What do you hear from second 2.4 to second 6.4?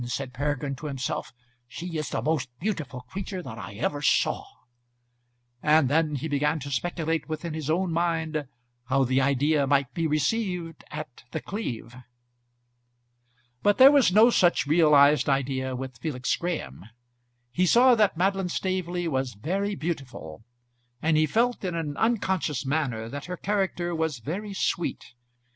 beautiful creature that I ever saw;" and then he